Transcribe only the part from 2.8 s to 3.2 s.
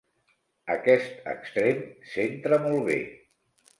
bé.